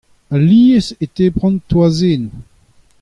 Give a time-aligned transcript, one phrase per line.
[0.35, 2.35] alies e tebran toazennoù.